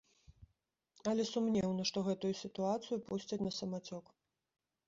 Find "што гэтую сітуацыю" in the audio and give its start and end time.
1.89-2.97